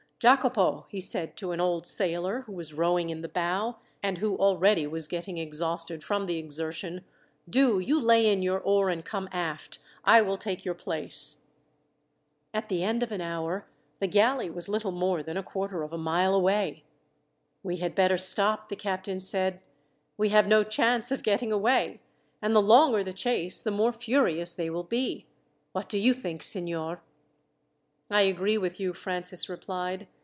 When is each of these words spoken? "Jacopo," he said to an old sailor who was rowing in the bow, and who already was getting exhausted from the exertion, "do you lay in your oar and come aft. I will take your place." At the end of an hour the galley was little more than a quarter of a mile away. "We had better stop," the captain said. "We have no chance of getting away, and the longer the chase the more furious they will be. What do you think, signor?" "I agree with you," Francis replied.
"Jacopo," 0.23 0.85
he 0.89 1.01
said 1.01 1.35
to 1.37 1.51
an 1.51 1.59
old 1.59 1.87
sailor 1.87 2.41
who 2.41 2.51
was 2.51 2.75
rowing 2.75 3.09
in 3.09 3.21
the 3.23 3.27
bow, 3.27 3.77
and 4.03 4.19
who 4.19 4.37
already 4.37 4.85
was 4.85 5.07
getting 5.07 5.39
exhausted 5.39 6.03
from 6.03 6.27
the 6.27 6.37
exertion, 6.37 7.03
"do 7.49 7.79
you 7.79 7.99
lay 7.99 8.31
in 8.31 8.43
your 8.43 8.59
oar 8.59 8.91
and 8.91 9.03
come 9.03 9.27
aft. 9.31 9.79
I 10.03 10.21
will 10.21 10.37
take 10.37 10.63
your 10.63 10.75
place." 10.75 11.47
At 12.53 12.69
the 12.69 12.83
end 12.83 13.01
of 13.01 13.11
an 13.11 13.19
hour 13.19 13.65
the 13.97 14.05
galley 14.05 14.51
was 14.51 14.69
little 14.69 14.91
more 14.91 15.23
than 15.23 15.37
a 15.37 15.41
quarter 15.43 15.81
of 15.81 15.91
a 15.91 15.97
mile 15.97 16.35
away. 16.35 16.83
"We 17.63 17.77
had 17.77 17.95
better 17.95 18.19
stop," 18.19 18.69
the 18.69 18.75
captain 18.75 19.19
said. 19.19 19.59
"We 20.17 20.29
have 20.29 20.47
no 20.47 20.63
chance 20.63 21.11
of 21.11 21.23
getting 21.23 21.51
away, 21.51 21.99
and 22.43 22.55
the 22.55 22.61
longer 22.61 23.03
the 23.03 23.11
chase 23.11 23.59
the 23.59 23.71
more 23.71 23.91
furious 23.91 24.53
they 24.53 24.69
will 24.69 24.83
be. 24.83 25.25
What 25.71 25.89
do 25.89 25.97
you 25.97 26.13
think, 26.13 26.43
signor?" 26.43 27.01
"I 28.13 28.23
agree 28.23 28.57
with 28.57 28.77
you," 28.77 28.91
Francis 28.93 29.47
replied. 29.47 30.05